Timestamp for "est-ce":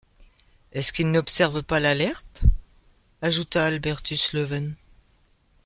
0.73-0.93